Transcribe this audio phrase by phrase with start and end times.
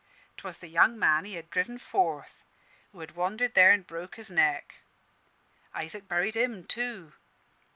[0.37, 2.43] 'Twas the young man he had driven forth,
[2.91, 4.77] who had wandered there an' broke his neck.
[5.75, 7.13] Isaac buried him too.